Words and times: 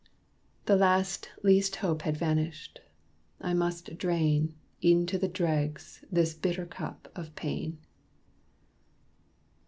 The 0.65 0.75
last 0.75 1.29
least 1.43 1.75
hope 1.75 2.01
had 2.01 2.17
vanished; 2.17 2.79
I 3.39 3.53
must 3.53 3.99
drain, 3.99 4.55
E'en 4.83 5.05
to 5.05 5.19
the 5.19 5.27
dregs, 5.27 6.03
this 6.11 6.33
bitter 6.33 6.65
cup 6.65 7.07
of 7.15 7.35
pain. 7.35 7.77